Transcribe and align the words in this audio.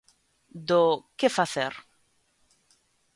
Do 0.69 0.81
"Que 1.17 1.29
facer"? 1.37 1.73